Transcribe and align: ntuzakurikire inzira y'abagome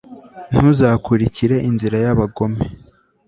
ntuzakurikire 0.51 1.55
inzira 1.69 1.97
y'abagome 2.05 2.59